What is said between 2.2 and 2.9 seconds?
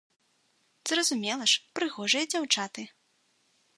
дзяўчаты.